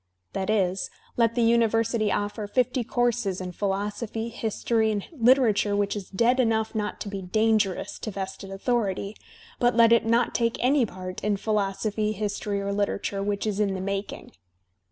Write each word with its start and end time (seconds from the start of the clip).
That 0.33 0.49
is, 0.49 0.89
let. 1.15 1.35
the 1.35 1.43
university 1.43 2.07
oflFer 2.09 2.49
fifty 2.49 2.83
courses 2.83 3.39
in 3.39 3.51
philosophy, 3.51 4.29
history 4.29 4.89
and 4.89 5.05
literature 5.11 5.75
which 5.75 5.95
is 5.95 6.09
dead 6.09 6.39
enough 6.39 6.73
not 6.73 6.99
to 7.01 7.07
be 7.07 7.21
dangerous 7.21 7.99
to 7.99 8.09
vested 8.09 8.49
authority, 8.49 9.15
but 9.59 9.75
let 9.77 9.91
it 9.91 10.03
not 10.07 10.33
take 10.33 10.57
any 10.59 10.87
part 10.87 11.23
in 11.23 11.37
philosophy, 11.37 12.13
history, 12.13 12.59
or 12.59 12.73
literature, 12.73 13.21
which 13.21 13.45
is 13.45 13.59
in 13.59 13.75
the 13.75 13.79
making! 13.79 14.31